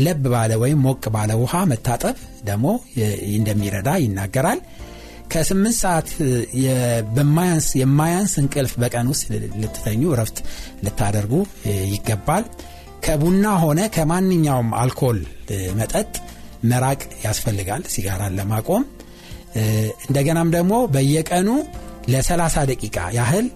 ለብ 0.00 0.22
ባለ 0.32 0.52
ወይም 0.62 0.80
ሞቅ 0.86 1.02
ባለ 1.14 1.30
ውሃ 1.42 1.54
መታጠብ 1.70 2.16
ደግሞ 2.44 2.66
እንደሚረዳ 3.34 3.90
ይናገራል። 4.04 4.60
ከስምንት 5.32 5.76
ሰዓት 5.80 6.08
የማያንስ 7.80 8.32
እንቅልፍ 8.42 8.72
በቀን 8.82 9.08
ውስጥ 9.12 9.26
ልትተኙ 9.60 10.02
እረፍት 10.14 10.38
ልታደርጉ 10.84 11.34
ይገባል። 11.92 12.44
ከቡና 13.04 13.44
ሆነ 13.62 13.80
ከማንኛውም 13.94 14.70
አልኮል 14.80 15.18
መጠጥ 15.78 16.10
መራቅ 16.70 17.00
ያስፈልጋል 17.24 17.82
ሲጋራን 17.92 18.34
ለማቆም። 18.38 18.82
እንደገናም 20.06 20.50
ደግሞ 20.56 20.72
በየቀኑ 20.94 21.48
ለ30 22.12 22.64
ደቂቃ 22.70 22.96
ያህል 23.16 23.46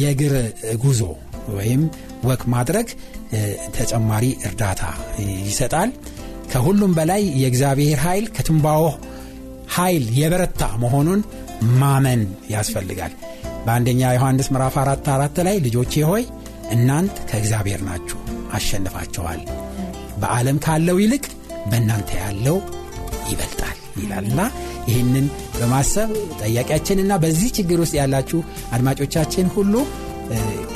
የእግር 0.00 0.34
ጉዞ 0.82 1.00
ወይም 1.56 1.82
ወክ 2.28 2.42
ማድረግ 2.54 2.88
ተጨማሪ 3.76 4.24
እርዳታ 4.48 4.82
ይሰጣል። 5.46 5.90
ከሁሉም 6.52 6.92
በላይ 6.98 7.22
የእግዚአብሔር 7.40 7.98
ኃይል 8.04 8.26
ከትንባሆ 8.36 8.82
ኃይል 9.76 10.04
የበረታ 10.18 10.62
መሆኑን 10.82 11.20
ማመን 11.80 12.20
ያስፈልጋል። 12.50 13.12
በአንደኛ 13.66 14.00
ዮሐንስ 14.16 14.48
ምዕራፍ 14.54 14.74
4 14.82 15.08
4 15.14 15.40
ላይ 15.46 15.56
ልጆቼ 15.64 15.94
ሆይ 16.10 16.24
እናንት 16.74 17.16
ከእግዚአብሔር 17.30 17.80
ናችሁ 17.88 18.18
አሸንፋቸዋል፣ 18.56 19.40
በዓለም 20.20 20.58
ካለው 20.64 20.96
ይልቅ 21.02 21.24
በእናንተ 21.70 22.10
ያለው 22.22 22.56
ይበልጣል 23.30 23.72
ይላልና 24.00 24.40
ይህንን 24.88 25.26
በማሰብ 25.56 26.10
ጠያቂያችንና 26.40 27.12
በዚህ 27.22 27.50
ችግር 27.56 27.78
ውስጥ 27.82 27.94
ያላችሁ 28.00 28.40
አድማጮቻችን 28.74 29.46
ሁሉ 29.56 29.74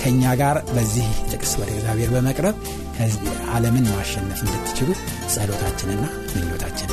ከእኛ 0.00 0.32
ጋር 0.40 0.58
በዚህ 0.74 1.08
ጥቅስ 1.32 1.52
ወደ 1.60 1.70
እግዚአብሔር 1.76 2.10
በመቅረብ 2.14 2.56
ዓለምን 3.54 3.86
ማሸነፍ 3.92 4.40
እንድትችሉ 4.46 4.90
ጸሎታችንና 5.34 6.04
ምኞታችን 6.34 6.90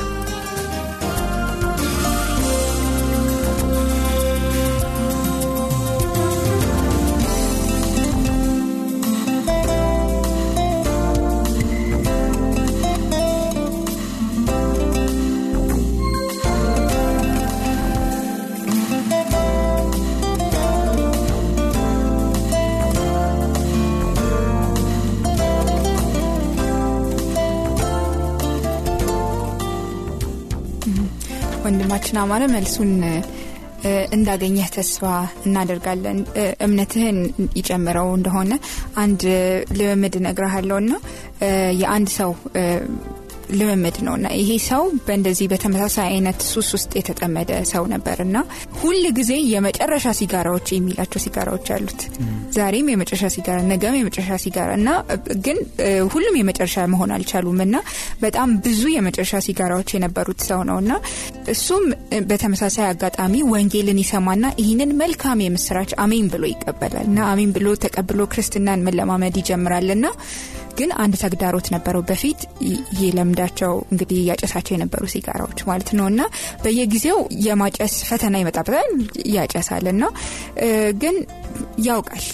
ወንድማችን 32.07 32.19
አማረ 32.21 32.43
መልሱን 32.51 32.91
እንዳገኘህ 34.15 34.67
ተስፋ 34.75 35.01
እናደርጋለን። 35.47 36.19
እምነትህን 36.65 37.17
ይጨምረው 37.59 38.07
እንደሆነ 38.17 38.51
አንድ 39.01 39.21
ልምምድ 39.77 40.15
እነግርሃለሁ 40.19 40.77
ና 40.85 40.93
የአንድ 41.81 42.09
ሰው 42.17 42.31
ልምምድ 43.51 43.97
ነው 44.05 44.13
እና 44.17 44.27
ይሄ 44.37 44.49
ሰው 44.65 44.83
በእንደዚህ 45.05 45.47
በተመሳሳይ 45.51 46.07
አይነት 46.09 46.39
ሱስ 46.47 46.69
ውስጥ 46.75 46.91
የተጠመደ 46.99 47.51
ሰው 47.71 47.83
ነበር 47.93 48.17
እና 48.23 48.37
ሁል 48.79 49.03
ጊዜ 49.17 49.31
የመጨረሻ 49.51 50.07
ሲጋራዎች 50.19 50.67
የሚላቸው 50.73 51.21
ሲጋራዎች 51.25 51.67
አሉት። 51.75 52.01
ዛሬም 52.57 52.89
የመጨረሻ 52.91 53.25
ሲጋራ፣ 53.35 53.59
ነገም 53.71 53.97
የመጨረሻ 53.99 54.39
ሲጋራ 54.43 54.71
እና 54.79 54.89
ግን 55.45 55.59
ሁሉም 56.13 56.37
የመጨረሻ 56.39 56.85
መሆን 56.93 57.13
አልቻሉም 57.17 57.61
እና 57.65 57.75
በጣም 58.21 58.49
ብዙ 58.65 58.83
የመጨረሻ 58.93 59.41
ሲጋራዎች 59.47 59.89
የነበሩት 59.95 60.41
ሰው 60.49 60.61
ነው 60.69 60.79
እና 60.83 60.91
እሱም 61.53 61.85
በተመሳሳይ 62.29 62.87
አጋጣሚ 62.89 63.35
ወንጌልን 63.51 64.01
ይሰማና 64.03 64.45
ይህንን 64.61 64.93
መልካም 65.01 65.41
የምስራች 65.45 65.91
አሜን 66.03 66.27
ብሎ 66.33 66.43
ይቀበላል 66.51 67.07
እና 67.07 67.19
አሜን 67.31 67.51
ብሎ 67.57 67.67
ተቀብሎ 67.83 68.21
ክርስትናን 68.33 68.85
መለማመድ 68.87 69.35
ይጀምራል 69.41 69.89
እና 69.95 70.05
ግን 70.77 70.89
አንድ 70.97 71.15
ተግዳሮት 71.21 71.67
ነበረው። 71.73 72.01
በፊት 72.09 72.39
የለምዳቸው 73.01 73.73
እንግዲህ 73.91 74.19
ያጨሳቸው 74.29 74.73
የነበሩ 74.75 75.03
ሲጋራዎች 75.13 75.61
ማለት 75.69 75.89
ነው 75.97 76.07
እና 76.11 76.21
በየጊዜው 76.63 77.19
የማጨስ 77.45 77.95
ፈተና 78.09 78.35
ይመጣበታል። 78.41 78.89
ያጨሳል 79.35 79.87
እና 79.93 80.03
ግን 81.01 81.15
ያውቃል 81.87 82.25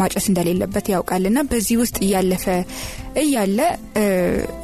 ማጨስ 0.00 0.26
እንደሌለበት 0.30 0.86
ያውቃል 0.92 1.24
እና 1.30 1.38
በዚህ 1.50 1.76
ውስጥ 1.80 1.96
እያለፈ 2.04 2.44
እያለ 3.22 3.58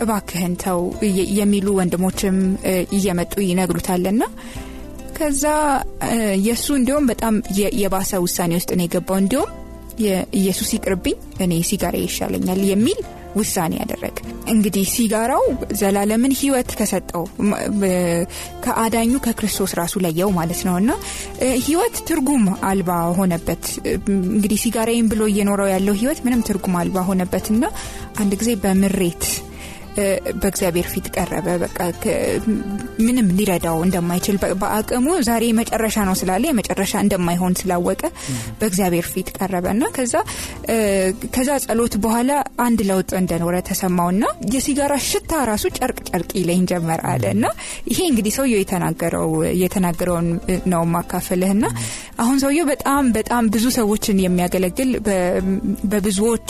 እባክህን 0.02 0.54
ተው 0.62 0.80
የሚሉ 1.40 1.68
ወንድሞችም 1.78 2.36
እየመጡ 2.96 3.34
ይነግሩታል 3.48 4.06
ና 4.12 4.24
ከዛ 5.16 5.44
የእሱ 6.44 6.66
እንዲሁም 6.78 7.08
በጣም 7.10 7.34
የባሰ 7.80 8.20
ውሳኔ 8.24 8.52
ውስጥ 8.58 8.70
ነው 8.78 8.84
የገባው 8.86 9.18
እንዲሁም 9.22 9.50
ኢየሱስ 10.38 10.70
ይቅርብኝ 10.76 11.16
እኔ 11.44 11.62
ሲጋራ 11.68 11.96
ይሻለኛል 12.02 12.60
የሚል 12.70 13.00
ውሳኔ 13.36 13.72
ያደረገ። 13.80 14.16
እንግዲህ 14.52 14.84
ሲጋራው 14.92 15.44
ዘላለምን 15.80 16.32
ህይወት 16.38 16.70
ከሰጠው 16.78 17.24
ከአዳኙ 18.64 19.12
ከክርስቶስ 19.26 19.72
ራሱ 19.80 20.02
ለየው 20.04 20.30
ማለት 20.30 20.62
ነው። 20.68 20.74
እና 20.80 20.90
ህይወት 21.66 21.96
ትርጉም 22.08 22.42
አልባ 22.70 22.90
ሆነበት። 23.18 23.64
እንግዲህ 24.30 24.58
ሲጋራይም 24.64 25.10
ብሎ 25.12 25.22
እየኖረው 25.32 25.70
ያለው 25.74 25.96
ህይወት 26.00 26.20
ምንም 26.26 26.42
ትርጉም 26.48 26.76
አልባ 26.80 27.06
ሆነበት። 27.10 27.46
እና 27.54 27.64
አንድ 28.18 28.34
ጊዜ 28.40 28.50
በምሬት 28.64 29.24
በእግዚአብሔር 30.36 30.86
ፊት 30.92 31.06
ቀረበ። 31.14 31.46
በቃ 31.62 31.78
ምንም 33.04 33.28
ሊረዳው 33.38 33.78
እንደማይችል 33.84 34.36
በአቅሙ 34.60 35.06
ዛሬ 35.28 35.44
መጨረሻ 35.58 35.96
ነው 36.08 36.14
ስላለ 36.20 36.44
የመጨረሻ 36.48 36.92
እንደማይሆን 37.04 37.56
ስላወቀ 37.60 38.02
በእግዚአብሔር 38.60 39.06
ፊት 39.12 39.28
ቀረበ 39.38 39.66
እና 39.74 39.84
ከዛ 39.96 40.14
ከዛ 41.34 41.50
ጸሎት 41.64 41.94
በኋላ 42.04 42.30
አንድ 42.64 42.80
ለውጥ 42.90 43.10
እንደኖረ 43.20 43.56
ተሰማውና 43.68 44.24
የሲጋራ 44.54 44.94
ሽታ 45.08 45.32
ራሱ 45.50 45.64
ጨርቅ 45.78 45.98
ጨርቅ 46.10 46.30
ይለኝ 46.40 46.62
ጀመር 46.70 47.02
አለ 47.10 47.24
እና 47.34 47.44
ይሄ 47.90 47.98
እንግዲህ 48.10 48.34
ሰውየው 48.36 48.62
የተናገረው 48.62 49.28
የተናገረውን 49.62 50.28
ነው 50.72 50.84
ማካፈልህና 50.94 51.64
አሁን 52.20 52.38
ሰውየው 52.44 52.68
በጣም 52.72 53.04
በጣም 53.16 53.44
ብዙ 53.54 53.66
ሰዎችን 53.76 54.22
የሚያገለግል 54.24 54.90
በብዙዎች 55.90 56.48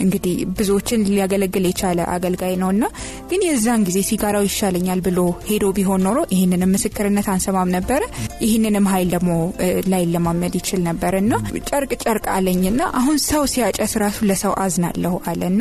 እንግዲህ 0.00 0.34
ብዙዎችን 0.56 1.04
ሊያገለግል 1.08 1.64
የቻለ 1.68 2.00
አገልጋይ 2.14 2.54
ነው 2.56 2.70
እና 2.74 2.84
ግን 3.30 3.40
የዛን 3.46 3.84
ጊዜ 3.88 3.98
ሲጋራው 4.08 4.44
ይሻለኛል 4.46 5.00
ብሎ 5.06 5.18
ሄዶ 5.48 5.64
ቢሆን 5.76 6.02
ኖሮ 6.06 6.18
ይህንንም 6.34 6.72
ምስክርነት 6.76 7.28
አንሰማም 7.34 7.72
ነበረ። 7.76 8.02
ይህንንም 8.44 8.88
ሀይል 8.92 9.08
ደግሞ 9.14 9.30
ላይ 9.92 10.02
ለማመድ 10.14 10.54
ይችል 10.60 10.80
ነበር 10.88 11.14
እና 11.20 11.32
ጨርቅ 11.70 11.92
ጨርቅ 12.04 12.26
አለኝና 12.36 12.80
አሁን 13.00 13.16
ሰው 13.26 13.44
ሲያጨስ 13.52 13.94
ራሱ 14.04 14.18
ለሰው 14.30 14.54
አዝናለሁ 14.64 15.14
አለና 15.30 15.60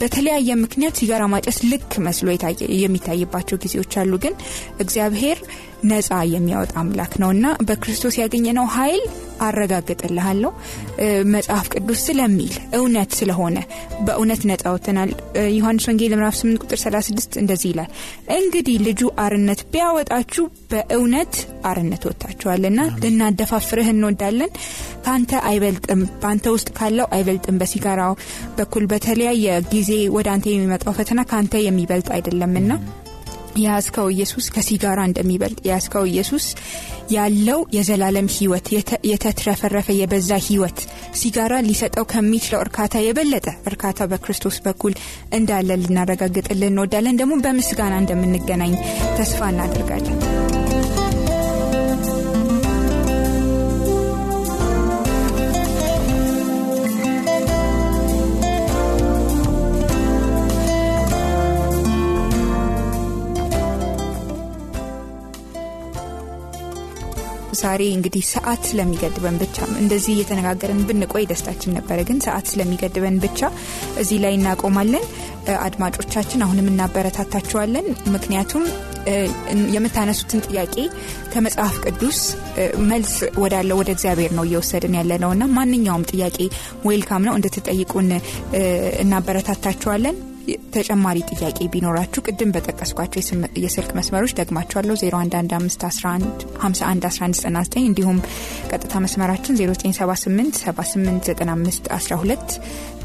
በተለያየ 0.00 0.58
ምክንያት 0.62 0.98
ሲጋራ 1.00 1.24
ማጨስ 1.32 1.58
ልክ 1.70 1.90
መስሎ 2.06 2.28
የሚታይባቸው 2.78 3.58
ጊዜዎች 3.64 3.94
አሉ። 4.00 4.12
ግን 4.24 4.34
እግዚአብሔር 4.84 5.38
ነፃ 5.88 6.10
የሚያወጣ 6.32 6.72
አምላክ 6.80 7.12
ነው 7.22 7.30
እና 7.34 7.46
በክርስቶስ 7.68 8.14
ያገኘነው 8.20 8.66
ኃይል 8.76 9.02
አረጋግጥልሃለሁ 9.46 10.50
መጽሐፍ 11.32 11.66
ቅዱስ 11.74 12.00
ስለሚል 12.06 12.54
እውነት 12.78 13.10
ስለሆነ 13.18 13.56
በእውነት 14.06 14.42
ነፃ 14.50 14.64
ወጥተናል። 14.74 15.10
ዮሐንስ 15.56 15.86
ወንጌል 15.90 16.12
ምዕራፍ 16.14 16.36
8 16.40 16.62
ቁጥር 16.64 16.78
36 16.82 17.38
እንደዚህ 17.42 17.68
ይላል፣ 17.72 17.90
እንግዲህ 18.38 18.76
ልጁ 18.86 19.02
አርነት 19.24 19.62
ቢያወጣችሁ 19.72 20.44
በእውነት 20.72 21.34
አርነት 21.70 22.02
ወጥታችኋልና 22.08 22.80
ልናደፋፍርህ 23.02 23.88
እንወዳለን። 23.94 24.52
ከአንተ 25.04 25.32
አይበልጥም፣ 25.48 26.00
በአንተ 26.22 26.46
ውስጥ 26.54 26.68
ካለው 26.78 27.08
አይበልጥም። 27.14 27.58
በሲጋራው 27.60 28.14
በኩል 28.58 28.86
በተለያየ 28.92 29.44
ጊዜ 29.72 29.90
ወደ 30.16 30.28
አንተ 30.34 30.46
የሚመጣው 30.52 30.96
ፈተና 30.98 31.20
ከአንተ 31.30 31.54
የሚበልጥ 31.64 32.08
አይደለምና 32.16 32.70
የያዝከው 33.58 34.08
ኢየሱስ 34.14 34.46
ከሲጋራ 34.54 35.00
እንደሚበልጥ 35.08 35.58
የያዝከው 35.66 36.06
ኢየሱስ 36.10 36.46
ያለው 37.14 37.60
የዘላለም 37.76 38.32
ህይወት 38.34 38.66
የተትረፈረፈ 39.10 39.88
የበዛ 39.98 40.30
ህይወት 40.48 40.80
ሲጋራ 41.20 41.54
ሊሰጠው 41.68 42.06
ከሚችለው 42.12 42.62
እርካታ 42.66 42.94
የበለጠ 43.04 43.46
እርካታ 43.70 44.08
በክርስቶስ 44.10 44.58
በኩል 44.66 44.94
እንዳለ 45.38 45.78
ልናረጋግጥልን 45.82 46.70
እንወዳለን። 46.70 47.20
ደግሞ 47.22 47.36
በምስጋና 47.44 47.94
እንደምንገናኝ 48.02 48.74
ተስፋ 49.18 49.40
እናደርጋለን። 49.54 50.18
ዛሬ 67.60 67.82
እንግዲህ 67.94 68.22
ሰዓት 68.32 68.62
ስለሚገድበን 68.68 69.36
ብቻ 69.42 69.56
እንደዚህ 69.82 70.12
እየተነጋገርን 70.14 70.82
ብንቆይ 70.88 71.24
ደስታችን 71.30 71.74
ነበረ። 71.78 71.98
ግን 72.08 72.18
ሰዓት 72.26 72.46
ስለሚገድበን 72.50 73.16
ብቻ 73.24 73.40
እዚህ 74.02 74.18
ላይ 74.24 74.34
እናቆማለን። 74.38 75.06
አድማጮቻችን 75.66 76.44
አሁንም 76.46 76.70
እናበረታታችኋለን። 76.70 77.86
ምክንያቱም 78.14 78.64
የምታነሱትን 79.74 80.42
ጥያቄ 80.48 80.74
ከመጽሐፍ 81.32 81.76
ቅዱስ 81.84 82.18
መልስ 82.90 83.12
ወዳለው 83.42 83.78
ወደ 83.80 83.90
እግዚአብሔር 83.96 84.32
ነው 84.38 84.46
እየወሰድን 84.48 84.96
ያለ 84.98 85.12
ነው 85.24 85.32
እና 85.36 85.44
ማንኛውም 85.56 86.08
ጥያቄ 86.12 86.38
ዌልካም 86.88 87.26
ነው 87.28 87.36
እንድትጠይቁን 87.38 88.10
እናበረታታችኋለን። 89.04 90.16
ተጨማሪ 90.74 91.18
ጥያቄ 91.30 91.58
ቢኖራችሁ 91.72 92.20
ቅድም 92.26 92.52
በጠቀስኳቸው 92.54 93.20
የስልክ 93.64 93.90
መስመሮች 93.98 94.32
ደግማችኋለሁ 94.38 94.94
0115111199 95.00 97.76
እንዲሁም 97.84 98.18
ቀጥታ 98.70 98.94
መስመራችን 99.04 99.58
0978789512 99.60 102.56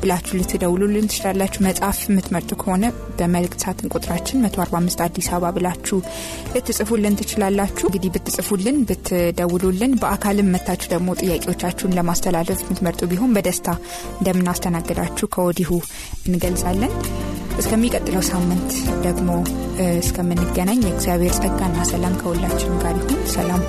ብላችሁ 0.02 0.34
ልትደውሉልን 0.40 1.10
ትችላላችሁ። 1.12 1.60
መጽሐፍ 1.66 1.98
የምትመርጡ 2.06 2.52
ከሆነ 2.62 2.86
በመልእክት 3.20 3.60
ሳጥን 3.64 3.92
ቁጥራችን 3.94 4.42
145 4.46 5.04
አዲስ 5.06 5.28
አበባ 5.32 5.46
ብላችሁ 5.58 5.98
ልትጽፉልን 6.56 7.18
ትችላላችሁ። 7.22 7.86
እንግዲህ 7.90 8.10
ብትጽፉልን 8.16 8.78
ብትደውሉልን፣ 8.90 9.94
በአካልም 10.02 10.52
መታችሁ 10.56 10.88
ደግሞ 10.94 11.08
ጥያቄዎቻችሁን 11.22 11.96
ለማስተላለፍ 12.00 12.60
የምትመርጡ 12.66 13.02
ቢሆን 13.14 13.34
በደስታ 13.38 13.68
እንደምናስተናግዳችሁ 14.20 15.26
ከወዲሁ 15.36 15.72
እንገልጻለን። 16.28 16.94
እስከሚቀጥለው 17.60 18.24
ሳምንት 18.30 18.72
ደግሞ 19.02 19.30
እስከምንገናኝ 20.00 20.82
የእግዚአብሔር 20.84 21.34
ጸጋና 21.40 21.78
ሰላም 21.92 22.16
ከሁላችን 22.22 22.80
ጋር 22.84 22.96
ይሁን። 23.02 23.22
ሰላም 23.34 23.62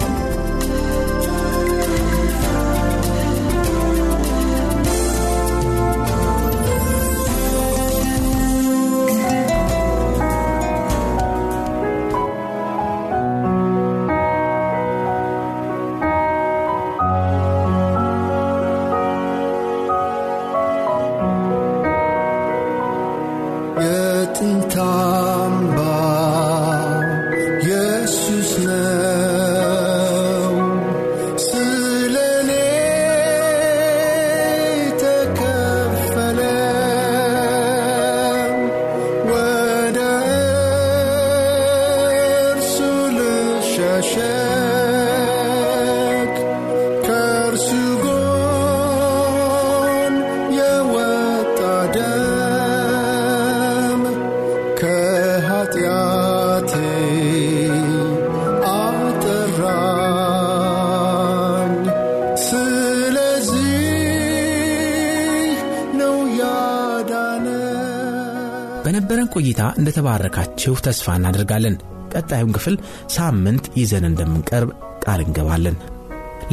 At 24.25 24.41
in 24.41 24.57
tambah 24.73 26.13
እንደተባረካችሁ 69.77 70.75
ተስፋ 70.87 71.17
እናደርጋለን። 71.19 71.77
ቀጣዩን 72.15 72.55
ክፍል 72.57 72.77
ሳምንት 73.15 73.65
ይዘን 73.79 74.07
እንደምንቀርብ 74.11 74.71
ቃል 75.05 75.21
እንገባለን። 75.25 75.77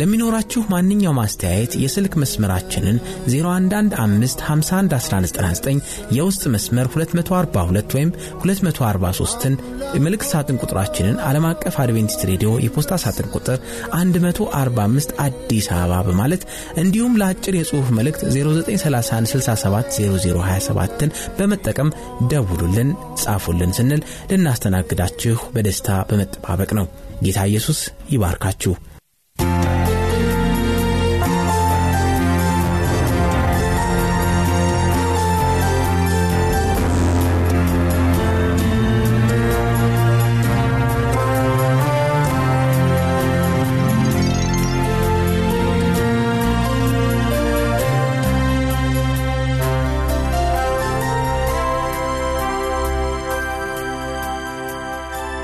ለሚኖራችሁ 0.02 0.62
ማንኛውም 0.72 1.20
አስተያየት 1.24 1.74
የስልክ 1.82 2.14
መስመራችንን 2.22 2.96
0115511199 3.34 5.82
የውስጥ 6.18 6.44
መስመር 6.54 6.88
242 6.94 7.94
ወይም 7.98 8.12
243ን 8.44 9.56
የመልእክት 9.96 10.28
ሳጥን 10.32 10.60
ቁጥራችንን 10.64 11.20
ዓለም 11.28 11.46
አቀፍ 11.50 11.76
አድቬንቲስት 11.84 12.22
ሬዲዮ 12.30 12.50
የፖስታ 12.66 12.92
ሳጥን 13.04 13.28
ቁጥር 13.36 13.58
145 13.98 15.14
አዲስ 15.26 15.68
አበባ 15.76 15.94
በማለት 16.08 16.42
እንዲሁም 16.82 17.18
ለአጭር 17.22 17.54
የጽሑፍ 17.58 17.88
መልእክት 18.00 18.22
0931670027ን 18.36 21.10
በመጠቀም 21.40 21.90
ደውሉልን፣ 22.32 22.90
ጻፉልን 23.24 23.72
ስንል 23.80 24.02
ልናስተናግዳችሁ 24.32 25.38
በደስታ 25.56 25.90
በመጠባበቅ 26.10 26.70
ነው። 26.80 26.86
ጌታ 27.26 27.40
ኢየሱስ 27.50 27.80
ይባርካችሁ። 28.12 28.72